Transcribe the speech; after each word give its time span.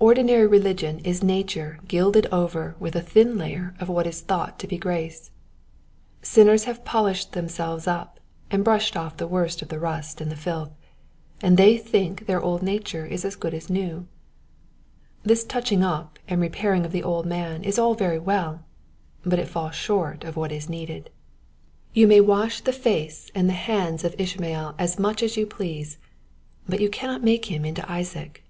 Ordinary 0.00 0.48
religion 0.48 0.98
is 1.04 1.22
nature 1.22 1.78
gilded 1.86 2.26
over 2.32 2.74
with 2.80 2.96
a 2.96 3.00
thin 3.00 3.38
layer 3.38 3.76
of 3.78 3.88
what 3.88 4.08
is 4.08 4.20
thought 4.20 4.58
to 4.58 4.66
be 4.66 4.76
grace. 4.76 5.30
Sinners 6.20 6.64
have 6.64 6.84
polished 6.84 7.30
themselves 7.30 7.86
up, 7.86 8.18
and 8.50 8.64
brushed 8.64 8.96
off 8.96 9.16
the 9.18 9.26
worst 9.28 9.62
of 9.62 9.68
the 9.68 9.78
rust 9.78 10.20
and 10.20 10.32
the 10.32 10.36
filth, 10.36 10.72
and 11.40 11.56
they 11.56 11.78
think 11.78 12.26
their 12.26 12.42
old 12.42 12.60
nature 12.60 13.06
is 13.06 13.24
as 13.24 13.36
good 13.36 13.54
as 13.54 13.70
new. 13.70 14.08
This 15.22 15.44
touching 15.44 15.84
up 15.84 16.18
and 16.26 16.40
repairing 16.40 16.84
of 16.84 16.90
the 16.90 17.04
old 17.04 17.24
man 17.24 17.62
is 17.62 17.78
all 17.78 17.94
very 17.94 18.18
well; 18.18 18.64
but 19.24 19.38
it 19.38 19.46
falls 19.46 19.76
short 19.76 20.24
of 20.24 20.34
what 20.36 20.50
is 20.50 20.68
needed. 20.68 21.08
You 21.94 22.08
may 22.08 22.18
lO 22.18 22.26
According 22.34 22.50
to 22.50 22.64
the 22.64 22.64
Promise, 22.64 22.64
wash 22.64 22.64
the 22.64 22.82
face 23.12 23.30
and 23.32 23.52
hands 23.52 24.02
of 24.02 24.16
Ishmael 24.18 24.74
as 24.76 24.98
much 24.98 25.22
as 25.22 25.36
you 25.36 25.46
please, 25.46 25.98
but 26.68 26.80
you 26.80 26.90
cannot 26.90 27.22
make 27.22 27.44
him 27.44 27.64
into 27.64 27.88
Isaac. 27.88 28.42